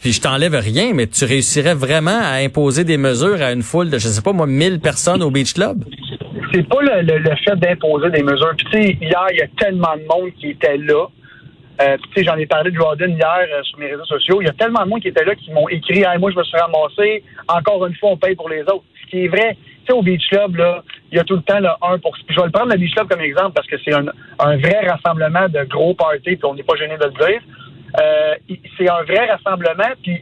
Puis 0.01 0.13
je 0.13 0.21
t'enlève 0.21 0.55
rien, 0.55 0.93
mais 0.93 1.07
tu 1.07 1.25
réussirais 1.25 1.75
vraiment 1.75 2.19
à 2.21 2.35
imposer 2.43 2.83
des 2.83 2.97
mesures 2.97 3.41
à 3.41 3.51
une 3.51 3.63
foule 3.63 3.89
de, 3.89 3.97
je 3.97 4.07
sais 4.07 4.21
pas 4.21 4.33
moi, 4.33 4.47
1000 4.47 4.79
personnes 4.79 5.21
au 5.23 5.31
Beach 5.31 5.53
Club? 5.53 5.83
C'est 6.53 6.67
pas 6.67 6.81
le, 6.81 7.01
le, 7.01 7.35
fait 7.43 7.55
d'imposer 7.57 8.09
des 8.11 8.23
mesures. 8.23 8.53
Puis 8.57 8.65
tu 8.71 8.81
sais, 8.81 8.97
hier, 9.01 9.25
il 9.31 9.37
y 9.37 9.41
a 9.41 9.47
tellement 9.57 9.95
de 9.95 10.03
monde 10.03 10.31
qui 10.39 10.51
était 10.51 10.77
là. 10.77 11.07
Euh, 11.81 11.97
tu 11.97 12.09
sais, 12.15 12.23
j'en 12.23 12.37
ai 12.37 12.45
parlé 12.45 12.71
de 12.71 12.75
Jordan 12.75 13.11
hier 13.11 13.47
euh, 13.51 13.63
sur 13.63 13.79
mes 13.79 13.87
réseaux 13.87 14.05
sociaux. 14.05 14.41
Il 14.41 14.45
y 14.45 14.49
a 14.49 14.53
tellement 14.53 14.83
de 14.83 14.89
monde 14.89 15.01
qui 15.01 15.09
était 15.09 15.25
là 15.25 15.35
qui 15.35 15.51
m'ont 15.51 15.67
écrit 15.67 15.99
hey, 15.99 16.17
moi 16.19 16.31
je 16.31 16.37
me 16.37 16.43
suis 16.43 16.57
ramassé, 16.57 17.23
encore 17.47 17.85
une 17.85 17.95
fois, 17.95 18.11
on 18.11 18.17
paye 18.17 18.35
pour 18.35 18.49
les 18.49 18.61
autres 18.61 18.85
ce 19.05 19.09
qui 19.09 19.25
est 19.25 19.27
vrai, 19.27 19.55
tu 19.55 19.87
sais, 19.87 19.93
au 19.93 20.01
Beach 20.01 20.27
Club, 20.29 20.55
là, 20.55 20.83
il 21.11 21.17
y 21.17 21.19
a 21.19 21.23
tout 21.23 21.35
le 21.35 21.41
temps 21.41 21.59
le 21.59 21.69
1 21.81 21.99
pour. 21.99 22.15
Je 22.27 22.35
vais 22.35 22.45
le 22.45 22.51
prendre 22.51 22.71
le 22.71 22.77
Beach 22.77 22.93
Club 22.93 23.07
comme 23.07 23.21
exemple 23.21 23.53
parce 23.53 23.67
que 23.67 23.75
c'est 23.83 23.93
un, 23.93 24.05
un, 24.39 24.57
vrai 24.57 24.87
rassemblement 24.87 25.47
de 25.47 25.63
gros 25.65 25.93
parties, 25.93 26.35
puis 26.35 26.45
on 26.45 26.55
n'est 26.55 26.63
pas 26.63 26.75
gêné 26.75 26.97
de 26.97 27.05
le 27.05 27.11
dire. 27.11 27.41
Euh, 27.99 28.55
c'est 28.77 28.89
un 28.89 29.03
vrai 29.03 29.29
rassemblement, 29.29 29.93
puis 30.01 30.21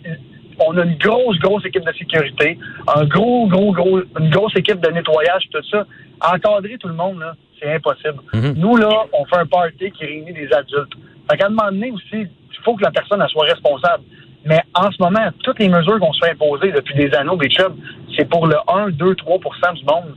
on 0.59 0.77
a 0.77 0.83
une 0.83 0.97
grosse, 0.97 1.39
grosse 1.39 1.65
équipe 1.65 1.85
de 1.85 1.93
sécurité, 1.93 2.57
un 2.93 3.05
gros, 3.05 3.47
gros, 3.47 3.71
gros, 3.71 4.01
une 4.19 4.29
grosse 4.29 4.55
équipe 4.55 4.79
de 4.79 4.89
nettoyage, 4.89 5.43
tout 5.51 5.63
ça. 5.71 5.85
Encadrer 6.21 6.77
tout 6.77 6.87
le 6.87 6.93
monde, 6.93 7.19
là, 7.19 7.33
c'est 7.59 7.73
impossible. 7.73 8.19
Mm-hmm. 8.33 8.53
Nous, 8.57 8.77
là, 8.77 9.05
on 9.13 9.25
fait 9.25 9.37
un 9.37 9.45
party 9.45 9.91
qui 9.91 10.05
réunit 10.05 10.33
des 10.33 10.51
adultes. 10.53 10.93
Fait 11.29 11.37
qu'à 11.37 11.47
un 11.47 11.49
moment 11.49 11.71
donné 11.71 11.91
aussi, 11.91 12.13
il 12.13 12.63
faut 12.63 12.75
que 12.75 12.83
la 12.83 12.91
personne 12.91 13.21
elle 13.21 13.29
soit 13.29 13.45
responsable. 13.45 14.03
Mais 14.45 14.61
en 14.73 14.91
ce 14.91 15.01
moment, 15.01 15.29
toutes 15.43 15.59
les 15.59 15.69
mesures 15.69 15.99
qu'on 15.99 16.11
se 16.13 16.25
fait 16.25 16.31
imposer 16.31 16.71
depuis 16.71 16.95
des 16.95 17.13
anneaux, 17.15 17.37
des 17.37 17.49
chubs, 17.49 17.75
c'est 18.17 18.27
pour 18.29 18.45
le 18.47 18.57
1, 18.67 18.89
2, 18.89 19.13
3% 19.13 19.73
du 19.75 19.85
monde 19.85 20.15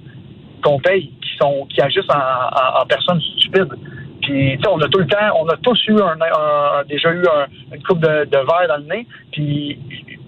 qu'on 0.63 0.81
paye, 0.81 1.13
qui 1.23 1.37
sont 1.41 1.67
qui 1.67 1.81
agissent 1.81 2.11
en, 2.11 2.81
en, 2.81 2.87
personnes 2.87 3.21
stupides. 3.39 3.73
Puis, 4.23 4.59
on 4.69 4.81
a 4.81 4.89
tout 4.89 4.99
le 4.99 5.07
temps, 5.07 5.41
on 5.41 5.49
a 5.49 5.57
tous 5.59 5.81
eu 5.87 5.97
un, 6.01 6.17
déjà 6.89 7.13
eu 7.13 7.23
une 7.73 7.83
coupe 7.85 8.01
de, 8.01 8.25
de 8.25 8.37
verre 8.37 8.67
dans 8.69 8.79
le 8.79 8.83
nez. 8.85 9.07
Puis, 9.31 9.79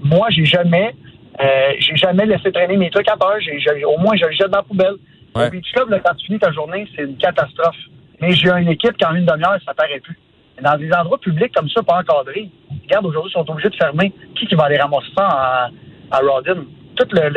moi, 0.00 0.28
j'ai 0.30 0.44
jamais, 0.44 0.94
euh, 1.40 1.72
j'ai 1.80 1.96
jamais 1.96 2.26
laissé 2.26 2.52
traîner 2.52 2.76
mes 2.76 2.90
trucs 2.90 3.08
à 3.08 3.16
peur. 3.16 3.34
J'ai, 3.40 3.84
au 3.84 3.98
moins, 3.98 4.14
je 4.16 4.26
le 4.26 4.32
jette 4.32 4.50
dans 4.50 4.58
la 4.58 4.62
poubelle. 4.62 4.94
Au 5.34 5.50
Beach 5.50 5.72
Club, 5.72 5.90
là, 5.90 5.98
quand 6.04 6.14
tu 6.14 6.26
finis 6.26 6.38
ta 6.38 6.52
journée, 6.52 6.86
c'est 6.94 7.02
une 7.02 7.16
catastrophe. 7.16 7.76
Mais 8.20 8.32
j'ai 8.32 8.50
une 8.50 8.68
équipe 8.68 8.96
qui, 8.96 9.04
en 9.04 9.14
une 9.14 9.26
demi-heure, 9.26 9.58
ça 9.64 9.74
paraît 9.74 10.00
plus. 10.00 10.18
Dans 10.62 10.76
des 10.76 10.92
endroits 10.92 11.18
publics 11.18 11.54
comme 11.54 11.68
ça, 11.68 11.82
pas 11.82 12.00
encadrés, 12.00 12.50
regarde, 12.82 13.06
aujourd'hui, 13.06 13.30
ils 13.34 13.38
sont 13.38 13.50
obligés 13.50 13.68
de 13.68 13.76
fermer. 13.76 14.12
Qui 14.34 14.46
qui 14.46 14.54
va 14.54 14.64
aller 14.64 14.78
ramasser 14.78 15.08
ça 15.16 15.26
à, 15.26 15.70
à 16.10 16.18
Rodin? 16.18 16.64
Tout 16.96 17.06
le, 17.12 17.30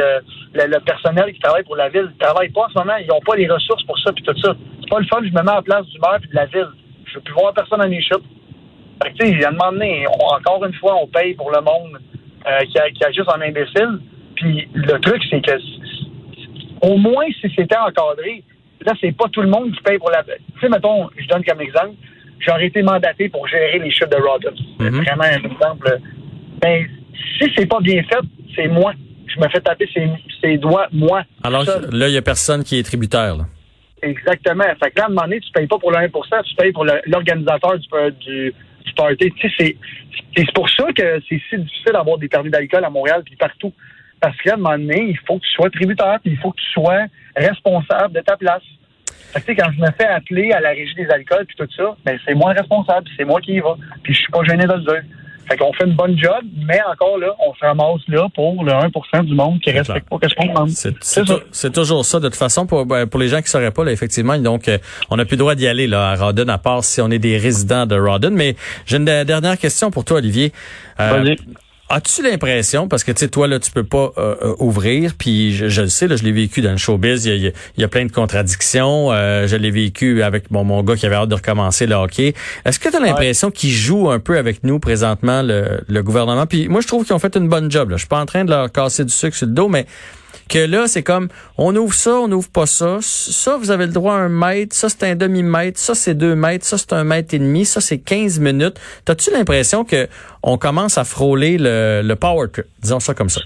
le, 0.55 0.79
personnel 0.79 1.31
qui 1.33 1.39
travaille 1.39 1.63
pour 1.63 1.75
la 1.75 1.89
ville 1.89 2.09
ne 2.13 2.23
travaille 2.23 2.49
pas 2.49 2.65
en 2.65 2.69
ce 2.69 2.79
moment. 2.79 2.97
Ils 2.97 3.07
n'ont 3.07 3.19
pas 3.19 3.35
les 3.35 3.47
ressources 3.47 3.83
pour 3.83 3.97
ça 3.99 4.11
puis 4.11 4.23
tout 4.23 4.35
ça. 4.39 4.55
C'est 4.81 4.89
pas 4.89 4.99
le 4.99 5.05
fun. 5.05 5.19
Je 5.21 5.29
me 5.29 5.43
mets 5.43 5.51
à 5.51 5.55
la 5.55 5.61
place 5.61 5.85
du 5.85 5.99
maire 5.99 6.17
puis 6.19 6.29
de 6.29 6.35
la 6.35 6.45
ville. 6.45 6.69
Je 7.05 7.15
veux 7.15 7.21
plus 7.21 7.33
voir 7.33 7.53
personne 7.53 7.79
dans 7.79 7.85
les 7.85 8.01
chutes. 8.01 8.23
Fait 9.03 9.11
que, 9.11 9.17
tu 9.17 9.39
sais, 9.39 9.45
un 9.45 9.51
moment 9.51 9.71
donné, 9.71 10.05
encore 10.07 10.65
une 10.65 10.73
fois, 10.73 10.95
on 10.95 11.07
paye 11.07 11.35
pour 11.35 11.51
le 11.51 11.61
monde 11.61 11.99
euh, 12.47 12.59
qui, 12.65 12.79
a, 12.79 12.89
qui 12.89 13.03
agisse 13.03 13.27
en 13.27 13.41
imbécile. 13.41 13.99
Puis 14.35 14.67
le 14.73 14.99
truc, 14.99 15.21
c'est 15.29 15.41
que 15.41 15.57
au 16.81 16.97
moins 16.97 17.25
si 17.39 17.51
c'était 17.55 17.77
encadré, 17.77 18.43
là, 18.85 18.93
c'est 18.99 19.15
pas 19.15 19.27
tout 19.29 19.41
le 19.41 19.49
monde 19.49 19.71
qui 19.71 19.81
paye 19.83 19.99
pour 19.99 20.09
la. 20.09 20.23
Tu 20.23 20.31
sais, 20.59 20.69
mettons, 20.69 21.09
je 21.15 21.27
donne 21.27 21.43
comme 21.43 21.61
exemple, 21.61 21.95
j'aurais 22.45 22.67
été 22.67 22.81
mandaté 22.81 23.29
pour 23.29 23.48
gérer 23.48 23.79
les 23.79 23.91
chutes 23.91 24.12
de 24.12 24.17
Rodden. 24.17 24.53
C'est 24.79 24.89
mhm. 24.89 25.03
vraiment 25.03 25.24
un 25.24 25.51
exemple. 25.51 25.98
Ben, 26.62 26.88
si 27.39 27.51
c'est 27.55 27.65
pas 27.65 27.79
bien 27.79 28.03
fait, 28.03 28.19
c'est 28.55 28.67
moi. 28.67 28.93
Je 29.27 29.39
me 29.39 29.48
fais 29.50 29.62
taper 29.62 29.88
ses, 30.41 30.57
doigts, 30.57 30.88
moi. 30.91 31.24
Alors 31.43 31.63
là, 31.63 32.07
il 32.07 32.13
y 32.13 32.17
a 32.17 32.21
personne 32.21 32.63
qui 32.63 32.77
est 32.77 32.83
tributaire. 32.83 33.38
Exactement. 34.01 34.65
Fait 34.83 34.91
que 34.91 34.98
là, 35.00 35.03
à 35.03 35.05
un 35.05 35.10
moment 35.10 35.21
donné, 35.21 35.39
tu 35.39 35.51
payes 35.51 35.67
pas 35.67 35.77
pour 35.77 35.91
le 35.91 35.98
1% 35.98 36.43
tu 36.43 36.55
payes 36.55 36.71
pour 36.71 36.86
l'organisateur 37.05 37.77
du, 37.77 37.88
du, 38.19 38.53
du 38.86 38.93
party. 38.93 39.31
Tu 39.39 39.50
sais, 39.57 39.77
c'est 40.36 40.53
pour 40.53 40.69
ça 40.69 40.86
que 40.93 41.21
c'est 41.29 41.41
si 41.50 41.57
difficile 41.57 41.93
d'avoir 41.93 42.17
des 42.17 42.27
permis 42.27 42.50
d'alcool 42.50 42.83
à 42.83 42.89
Montréal 42.89 43.21
puis 43.25 43.36
partout. 43.36 43.74
Parce 44.19 44.38
qu'à 44.38 44.53
un 44.53 44.57
moment 44.57 44.77
donné, 44.77 45.10
il 45.10 45.19
faut 45.25 45.38
que 45.38 45.45
tu 45.45 45.53
sois 45.53 45.69
tributaire, 45.69 46.19
puis 46.24 46.33
il 46.33 46.38
faut 46.38 46.51
que 46.51 46.62
tu 46.62 46.71
sois 46.71 47.05
responsable 47.36 48.13
de 48.13 48.21
ta 48.21 48.38
place. 48.38 48.63
Fait 49.33 49.41
que, 49.41 49.51
quand 49.53 49.71
je 49.75 49.81
me 49.81 49.91
fais 49.97 50.07
appeler 50.07 50.51
à 50.51 50.59
la 50.59 50.69
régie 50.69 50.95
des 50.95 51.09
alcools 51.09 51.45
puis 51.45 51.55
tout 51.57 51.67
ça, 51.75 51.95
ben, 52.05 52.17
c'est 52.25 52.33
moi 52.33 52.53
le 52.53 52.59
responsable, 52.59 53.07
c'est 53.17 53.25
moi 53.25 53.39
qui 53.41 53.53
y 53.53 53.59
va. 53.59 53.75
Puis 54.03 54.13
je 54.13 54.19
suis 54.19 54.31
pas 54.31 54.43
gêné 54.43 54.65
de 54.65 54.73
le 54.73 54.81
dire. 54.81 55.03
Fait 55.49 55.57
qu'on 55.57 55.73
fait 55.73 55.85
une 55.85 55.95
bonne 55.95 56.17
job, 56.17 56.43
mais 56.65 56.79
encore 56.89 57.17
là, 57.17 57.33
on 57.45 57.53
se 57.53 57.65
ramasse 57.65 58.01
là 58.07 58.27
pour 58.33 58.63
le 58.63 58.71
1% 58.71 59.25
du 59.25 59.33
monde 59.33 59.59
qui 59.59 59.71
respecte 59.71 60.07
pas 60.07 60.17
ce 60.21 60.35
qu'on 60.35 60.45
demande. 60.45 60.69
C'est 60.69 61.71
toujours 61.73 62.05
ça. 62.05 62.19
De 62.19 62.27
toute 62.27 62.37
façon, 62.37 62.65
pour, 62.65 62.85
ben, 62.85 63.07
pour 63.07 63.19
les 63.19 63.27
gens 63.27 63.37
qui 63.37 63.45
ne 63.45 63.49
sauraient 63.49 63.71
pas, 63.71 63.83
là, 63.83 63.91
effectivement, 63.91 64.37
donc 64.37 64.67
euh, 64.67 64.77
on 65.09 65.17
n'a 65.17 65.25
plus 65.25 65.35
le 65.35 65.39
droit 65.39 65.55
d'y 65.55 65.67
aller 65.67 65.87
là, 65.87 66.11
à 66.11 66.15
Rawdon, 66.15 66.47
à 66.47 66.57
part 66.57 66.83
si 66.83 67.01
on 67.01 67.09
est 67.09 67.19
des 67.19 67.37
résidents 67.37 67.85
de 67.85 67.99
Rawdon. 67.99 68.31
Mais 68.31 68.55
j'ai 68.85 68.97
une 68.97 69.05
dernière 69.05 69.57
question 69.57 69.91
pour 69.91 70.05
toi, 70.05 70.19
Olivier. 70.19 70.53
Euh, 70.99 71.35
As-tu 71.93 72.24
l'impression, 72.24 72.88
parce 72.88 73.03
que 73.03 73.12
tu 73.12 73.19
sais, 73.19 73.27
toi, 73.27 73.50
là, 73.50 73.60
tu 73.60 73.69
peux 73.69 73.83
pas 73.83 74.13
euh, 74.17 74.36
euh, 74.41 74.55
ouvrir, 74.60 75.13
puis 75.17 75.53
je, 75.53 75.81
le 75.81 75.89
sais, 75.89 76.07
là, 76.07 76.15
je 76.15 76.24
l'ai 76.24 76.31
vécu 76.31 76.62
dans 76.62 76.71
le 76.71 76.77
showbiz, 76.77 77.25
il 77.25 77.36
y 77.36 77.48
a, 77.48 77.51
il 77.75 77.81
y 77.81 77.83
a 77.83 77.88
plein 77.89 78.05
de 78.05 78.12
contradictions. 78.13 79.12
Euh, 79.12 79.45
je 79.45 79.57
l'ai 79.57 79.71
vécu 79.71 80.24
avec 80.24 80.51
mon, 80.51 80.63
mon 80.63 80.83
gars 80.83 80.95
qui 80.95 81.05
avait 81.05 81.15
hâte 81.15 81.27
de 81.27 81.36
recommencer 81.36 81.88
le 81.88 81.95
hockey. 81.95 82.33
Est-ce 82.63 82.79
que 82.79 82.88
tu 82.88 82.95
as 82.95 83.00
l'impression 83.01 83.51
qu'ils 83.51 83.71
jouent 83.71 84.10
un 84.10 84.19
peu 84.19 84.38
avec 84.38 84.63
nous 84.63 84.79
présentement, 84.79 85.41
le, 85.41 85.81
le 85.86 86.01
gouvernement? 86.01 86.45
Puis 86.45 86.69
moi, 86.69 86.79
je 86.79 86.88
trouve 86.88 87.03
qu'ils 87.03 87.13
ont 87.13 87.19
fait 87.19 87.36
une 87.36 87.50
bonne 87.50 87.69
job. 87.69 87.89
Là. 87.89 87.98
Je 87.98 88.03
suis 88.03 88.07
pas 88.07 88.21
en 88.21 88.25
train 88.25 88.45
de 88.45 88.51
leur 88.51 88.71
casser 88.71 89.03
du 89.03 89.12
sucre 89.12 89.36
sur 89.36 89.48
le 89.48 89.53
dos, 89.53 89.67
mais 89.67 89.86
que 90.50 90.60
là, 90.60 90.88
c'est 90.88 91.03
comme, 91.03 91.29
on 91.57 91.75
ouvre 91.75 91.93
ça, 91.93 92.15
on 92.15 92.31
ouvre 92.31 92.51
pas 92.51 92.65
ça. 92.65 92.98
Ça, 93.01 93.57
vous 93.57 93.71
avez 93.71 93.86
le 93.86 93.93
droit 93.93 94.13
à 94.13 94.17
un 94.17 94.29
mètre. 94.29 94.75
Ça, 94.75 94.89
c'est 94.89 95.03
un 95.03 95.15
demi-mètre. 95.15 95.79
Ça, 95.79 95.95
c'est 95.95 96.15
deux 96.15 96.36
mètres. 96.36 96.65
Ça, 96.65 96.77
c'est 96.77 96.93
un 96.93 97.03
mètre 97.03 97.33
et 97.33 97.39
demi. 97.39 97.65
Ça, 97.65 97.81
c'est 97.81 98.00
15 98.00 98.39
minutes. 98.39 98.79
T'as-tu 99.05 99.31
l'impression 99.31 99.83
que 99.83 100.07
on 100.43 100.57
commence 100.57 100.98
à 100.98 101.03
frôler 101.03 101.57
le, 101.57 102.01
le 102.03 102.15
power 102.15 102.48
trip? 102.51 102.65
Disons 102.81 103.00
ça 103.00 103.13
comme 103.13 103.29
ça. 103.29 103.41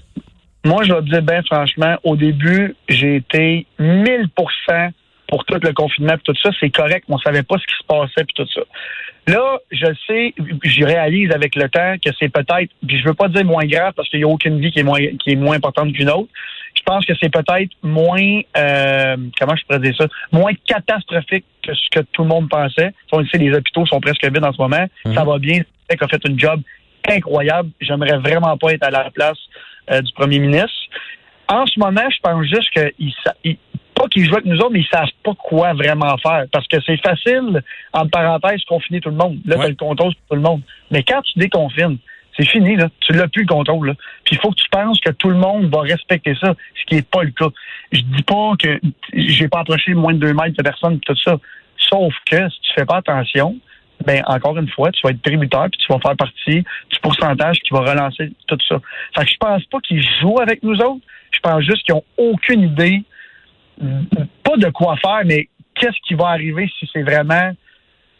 Moi, 0.64 0.82
je 0.82 0.92
vais 0.92 1.00
te 1.00 1.10
dire, 1.10 1.22
ben 1.22 1.42
franchement, 1.44 1.96
au 2.02 2.16
début, 2.16 2.74
j'ai 2.88 3.16
été 3.16 3.66
1000% 3.78 4.90
pour 5.28 5.44
tout 5.44 5.58
le 5.62 5.72
confinement 5.72 6.14
et 6.14 6.18
tout 6.24 6.34
ça, 6.42 6.50
c'est 6.58 6.70
correct. 6.70 7.04
On 7.08 7.18
savait 7.18 7.42
pas 7.42 7.56
ce 7.58 7.66
qui 7.66 7.74
se 7.80 7.86
passait 7.86 8.24
puis 8.24 8.34
tout 8.34 8.48
ça. 8.52 8.62
Là, 9.28 9.58
je 9.72 9.86
sais, 10.06 10.34
je 10.62 10.84
réalise 10.84 11.32
avec 11.32 11.56
le 11.56 11.68
temps 11.68 11.94
que 12.04 12.10
c'est 12.18 12.28
peut-être, 12.28 12.70
puis 12.86 13.00
je 13.00 13.04
veux 13.04 13.14
pas 13.14 13.28
dire 13.28 13.44
moins 13.44 13.66
grave 13.66 13.92
parce 13.96 14.08
qu'il 14.08 14.20
y 14.20 14.24
a 14.24 14.28
aucune 14.28 14.60
vie 14.60 14.70
qui 14.70 14.80
est 14.80 14.84
moins 14.84 15.00
qui 15.00 15.32
est 15.32 15.36
moins 15.36 15.56
importante 15.56 15.92
qu'une 15.92 16.10
autre. 16.10 16.28
Je 16.86 16.92
pense 16.92 17.04
que 17.04 17.14
c'est 17.20 17.30
peut-être 17.30 17.72
moins, 17.82 18.40
euh, 18.56 19.16
comment 19.40 19.56
je 19.56 19.64
pourrais 19.64 19.80
dire 19.80 19.94
ça, 19.98 20.06
moins 20.30 20.52
catastrophique 20.66 21.44
que 21.62 21.74
ce 21.74 21.88
que 21.90 22.00
tout 22.12 22.22
le 22.22 22.28
monde 22.28 22.48
pensait. 22.48 22.92
On 23.10 23.24
sait, 23.26 23.38
les 23.38 23.52
hôpitaux 23.52 23.84
sont 23.86 24.00
presque 24.00 24.24
vides 24.24 24.44
en 24.44 24.52
ce 24.52 24.62
moment. 24.62 24.86
Mhm. 25.04 25.14
Ça 25.14 25.24
va 25.24 25.38
bien. 25.38 25.62
C'est 25.90 26.00
a 26.00 26.06
fait 26.06 26.24
une 26.28 26.38
job 26.38 26.60
incroyable. 27.08 27.70
J'aimerais 27.80 28.18
vraiment 28.18 28.56
pas 28.56 28.72
être 28.72 28.84
à 28.84 28.90
la 28.90 29.10
place 29.10 29.38
euh, 29.90 30.00
du 30.00 30.12
premier 30.12 30.38
ministre. 30.38 30.70
En 31.48 31.66
ce 31.66 31.78
moment, 31.78 32.08
je 32.08 32.20
pense 32.22 32.44
juste 32.46 32.70
qu'il 32.70 33.56
pas 33.96 34.08
qu'ils 34.08 34.26
jouent 34.26 34.34
avec 34.34 34.44
nous 34.44 34.58
autres, 34.58 34.72
mais 34.72 34.80
ils 34.80 34.88
savent 34.92 35.08
pas 35.24 35.32
quoi 35.34 35.72
vraiment 35.72 36.16
faire. 36.18 36.44
Parce 36.52 36.68
que 36.68 36.76
c'est 36.86 36.98
facile, 36.98 37.62
en 37.92 38.06
parenthèse, 38.06 38.62
confiner 38.64 39.00
tout 39.00 39.10
le 39.10 39.16
monde. 39.16 39.38
Là, 39.44 39.56
tu 39.64 39.70
le 39.70 39.74
contrôle 39.74 40.12
sur 40.12 40.22
tout 40.28 40.36
le 40.36 40.42
monde. 40.42 40.60
Mais 40.90 41.02
quand 41.02 41.22
tu 41.22 41.38
déconfines, 41.38 41.98
c'est 42.36 42.46
fini, 42.46 42.76
là. 42.76 42.88
Tu 43.00 43.12
l'as 43.12 43.28
plus 43.28 43.42
le 43.42 43.48
contrôle, 43.48 43.88
là. 43.88 43.94
Puis 44.24 44.36
il 44.36 44.38
faut 44.38 44.50
que 44.50 44.56
tu 44.56 44.68
penses 44.70 45.00
que 45.00 45.10
tout 45.10 45.30
le 45.30 45.36
monde 45.36 45.66
va 45.74 45.80
respecter 45.80 46.34
ça, 46.40 46.54
ce 46.74 46.84
qui 46.86 46.96
n'est 46.96 47.02
pas 47.02 47.22
le 47.22 47.30
cas. 47.30 47.48
Je 47.92 48.00
dis 48.00 48.22
pas 48.22 48.52
que 48.58 48.80
j'ai 49.14 49.48
pas 49.48 49.60
approché 49.60 49.94
moins 49.94 50.14
de 50.14 50.18
deux 50.18 50.34
mètres 50.34 50.56
de 50.56 50.62
personne, 50.62 51.00
tout 51.00 51.16
ça. 51.16 51.38
Sauf 51.76 52.14
que 52.30 52.48
si 52.48 52.60
tu 52.60 52.72
fais 52.74 52.84
pas 52.84 52.96
attention, 52.96 53.56
ben 54.04 54.22
encore 54.26 54.58
une 54.58 54.68
fois, 54.68 54.90
tu 54.92 55.00
vas 55.04 55.10
être 55.10 55.22
tributaire 55.22 55.68
puis 55.70 55.80
tu 55.80 55.92
vas 55.92 55.98
faire 56.00 56.16
partie 56.16 56.62
du 56.90 56.98
pourcentage 57.02 57.58
qui 57.60 57.72
va 57.72 57.80
relancer 57.80 58.32
tout 58.46 58.58
ça. 58.68 58.80
Fait 59.16 59.24
que 59.24 59.30
je 59.30 59.36
pense 59.38 59.64
pas 59.64 59.80
qu'ils 59.80 60.04
jouent 60.20 60.40
avec 60.40 60.62
nous 60.62 60.78
autres. 60.80 61.04
Je 61.30 61.40
pense 61.40 61.62
juste 61.62 61.84
qu'ils 61.84 61.94
ont 61.94 62.04
aucune 62.16 62.62
idée 62.62 63.02
pas 64.42 64.56
de 64.56 64.70
quoi 64.70 64.96
faire, 64.96 65.22
mais 65.24 65.48
qu'est-ce 65.74 65.98
qui 66.06 66.14
va 66.14 66.28
arriver 66.28 66.70
si 66.78 66.88
c'est 66.92 67.02
vraiment. 67.02 67.52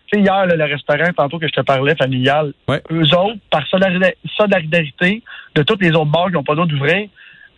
Tu 0.06 0.18
sais, 0.18 0.22
hier, 0.22 0.46
le 0.46 0.64
restaurant, 0.64 1.12
tantôt 1.16 1.38
que 1.38 1.48
je 1.48 1.52
te 1.52 1.60
parlais, 1.62 1.96
familial, 1.96 2.52
eux 2.92 3.14
autres, 3.16 3.38
par 3.50 3.66
solidarité 3.66 5.22
de 5.54 5.62
toutes 5.62 5.82
les 5.82 5.90
autres 5.90 6.10
bars 6.12 6.26
qui 6.26 6.34
n'ont 6.34 6.44
pas 6.44 6.54
d'autre 6.54 6.70
d'ouvrir, 6.70 7.08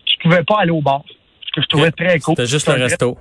tu 0.07 0.19
pouvais 0.23 0.43
pas 0.45 0.61
aller 0.61 0.71
au 0.71 0.81
bar. 0.81 1.03
Ce 1.47 1.53
que 1.53 1.61
je 1.63 1.67
trouvais 1.67 1.91
très 1.91 2.19
cool. 2.19 2.35
C'était 2.37 2.49
juste 2.49 2.69
le 2.69 2.83
resto. 2.83 3.19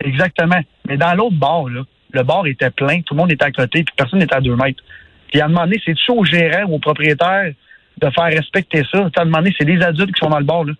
Exactement. 0.00 0.60
Mais 0.86 0.96
dans 0.96 1.14
l'autre 1.14 1.36
bar, 1.36 1.68
là, 1.68 1.82
le 2.12 2.22
bar 2.22 2.46
était 2.46 2.70
plein, 2.70 3.00
tout 3.02 3.14
le 3.14 3.20
monde 3.20 3.32
était 3.32 3.44
à 3.44 3.50
côté, 3.50 3.82
puis 3.84 3.94
personne 3.96 4.18
n'était 4.18 4.34
à 4.34 4.40
deux 4.40 4.54
mètres. 4.56 4.82
Puis 5.30 5.40
à 5.40 5.46
un 5.46 5.48
moment 5.48 5.64
donné, 5.64 5.80
c'est-tu 5.84 6.12
au 6.12 6.24
gérant 6.24 6.64
ou 6.68 6.74
au 6.74 6.78
propriétaire 6.78 7.52
de 7.98 8.10
faire 8.10 8.24
respecter 8.26 8.82
ça? 8.92 9.08
À 9.16 9.22
un 9.22 9.24
moment 9.24 9.38
donné, 9.38 9.54
c'est 9.58 9.64
des 9.64 9.80
adultes 9.82 10.14
qui 10.14 10.20
sont 10.20 10.30
dans 10.30 10.38
le 10.38 10.44
bar, 10.44 10.64
là. 10.64 10.72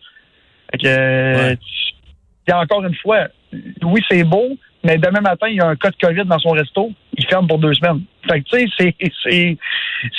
Fait 0.71 0.79
que, 0.79 1.55
puis 2.45 2.55
encore 2.55 2.85
une 2.85 2.95
fois, 2.97 3.29
oui, 3.83 4.01
c'est 4.11 4.25
beau, 4.25 4.57
mais 4.85 4.99
demain 4.99 5.21
matin, 5.21 5.47
il 5.49 5.57
y 5.57 5.61
a 5.61 5.69
un 5.69 5.77
cas 5.77 5.91
de 5.91 5.97
COVID 5.97 6.25
dans 6.25 6.39
son 6.39 6.51
resto, 6.51 6.91
il 7.17 7.27
ferme 7.27 7.47
pour 7.47 7.59
deux 7.59 7.73
semaines. 7.75 8.03
Fait 8.29 8.41
que, 8.41 8.49
tu 8.57 8.69
sais, 8.77 8.95
c'est, 8.99 9.57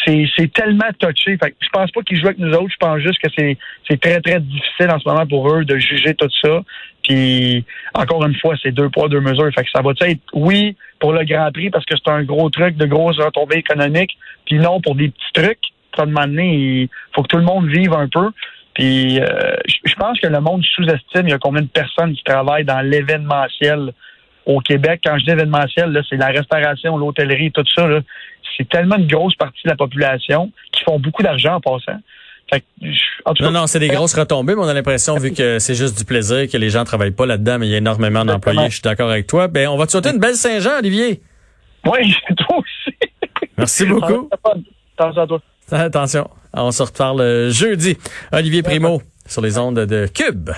c'est, 0.06 0.26
c'est, 0.38 0.54
tellement 0.54 0.90
touché. 0.98 1.38
Fait 1.38 1.52
que 1.52 1.56
je 1.60 1.70
pense 1.70 1.92
pas 1.92 2.02
qu'ils 2.02 2.20
jouent 2.20 2.28
avec 2.28 2.40
nous 2.40 2.54
autres. 2.54 2.72
Je 2.72 2.78
pense 2.78 3.00
juste 3.00 3.20
que 3.22 3.30
c'est, 3.38 3.58
c'est 3.90 4.00
très, 4.00 4.22
très 4.22 4.40
difficile 4.40 4.90
en 4.90 5.00
ce 5.00 5.08
moment 5.08 5.26
pour 5.26 5.54
eux 5.54 5.66
de 5.66 5.78
juger 5.78 6.14
tout 6.16 6.30
ça. 6.42 6.62
Puis, 7.04 7.66
encore 7.94 8.26
une 8.26 8.36
fois, 8.36 8.56
c'est 8.62 8.72
deux 8.72 8.90
poids, 8.90 9.10
deux 9.10 9.20
mesures. 9.20 9.50
Fait 9.54 9.64
que 9.64 9.70
ça 9.72 9.82
va 9.82 9.92
être, 10.08 10.22
oui, 10.34 10.78
pour 11.00 11.12
le 11.12 11.26
Grand 11.26 11.52
Prix, 11.52 11.70
parce 11.70 11.86
que 11.86 11.96
c'est 11.98 12.12
un 12.12 12.24
gros 12.24 12.50
truc 12.50 12.78
de 12.78 12.86
grosses 12.86 13.20
retombées 13.20 13.58
économiques, 13.58 14.18
puis 14.46 14.56
non 14.60 14.80
pour 14.80 14.96
des 14.96 15.10
petits 15.10 15.34
trucs. 15.34 15.60
Moment 15.98 16.22
donné, 16.22 16.56
il 16.56 16.90
faut 17.14 17.22
que 17.22 17.28
tout 17.28 17.38
le 17.38 17.44
monde 17.44 17.68
vive 17.68 17.94
un 17.94 18.08
peu. 18.08 18.32
Puis 18.74 19.20
euh, 19.20 19.56
je 19.86 19.94
pense 19.94 20.20
que 20.20 20.28
le 20.28 20.40
monde 20.40 20.64
sous-estime 20.64 21.28
il 21.28 21.30
y 21.30 21.34
a 21.34 21.38
combien 21.38 21.62
de 21.62 21.68
personnes 21.68 22.14
qui 22.16 22.24
travaillent 22.24 22.66
dans 22.66 22.82
l'événementiel 22.82 23.94
au 24.46 24.60
Québec. 24.60 25.02
Quand 25.06 25.18
je 25.18 25.26
dis 25.26 25.32
événementiel, 25.32 26.02
c'est 26.10 26.18
la 26.18 26.28
restauration, 26.28 26.98
l'hôtellerie, 26.98 27.52
tout 27.52 27.64
ça. 27.76 27.88
C'est 28.58 28.68
tellement 28.70 28.98
une 28.98 29.08
grosse 29.08 29.36
partie 29.36 29.62
de 29.66 29.70
la 29.70 29.76
population 29.76 30.52
qui 30.72 30.84
font 30.84 31.00
beaucoup 31.00 31.24
d'argent 31.24 31.56
en 31.56 31.62
passant. 31.62 32.00
non, 33.40 33.52
non, 33.52 33.68
c'est 33.68 33.80
des 33.80 33.88
grosses 33.88 34.14
retombées, 34.14 34.56
mais 34.56 34.62
on 34.62 34.68
a 34.68 34.74
l'impression, 34.74 35.18
vu 35.18 35.34
que 35.34 35.60
c'est 35.60 35.76
juste 35.76 35.98
du 35.98 36.06
plaisir, 36.06 36.48
que 36.50 36.58
les 36.58 36.70
gens 36.70 36.84
travaillent 36.84 37.12
pas 37.12 37.26
là-dedans, 37.26 37.58
mais 37.60 37.68
il 37.68 37.72
y 37.72 37.76
a 37.76 37.80
énormément 37.80 38.26
d'employés. 38.26 38.66
Je 38.66 38.74
suis 38.74 38.82
d'accord 38.82 39.10
avec 39.10 39.28
toi. 39.28 39.48
Ben, 39.48 39.68
on 39.70 39.78
va 39.78 39.86
te 39.86 39.92
souhaiter 39.92 40.12
une 40.12 40.20
belle 40.20 40.36
Saint-Jean, 40.36 40.80
Olivier. 40.80 41.22
Oui, 41.86 42.16
toi 42.38 42.58
aussi. 42.58 42.98
Merci 43.58 43.86
beaucoup. 43.86 44.30
Attention 44.98 45.22
à 45.22 45.28
toi. 45.28 45.42
Attention. 45.72 46.30
On 46.54 46.72
se 46.72 46.84
reparle 46.84 47.50
jeudi. 47.50 47.98
Olivier 48.32 48.62
Primo 48.62 49.02
sur 49.26 49.42
les 49.42 49.58
ondes 49.58 49.80
de 49.80 50.08
Cube. 50.08 50.52